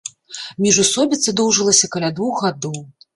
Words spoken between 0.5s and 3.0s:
Міжусобіца доўжылася каля двух гадоў.